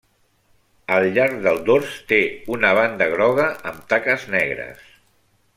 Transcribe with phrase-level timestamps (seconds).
[0.95, 2.19] Al llarg del dors té
[2.57, 4.85] una banda groga amb taques negres.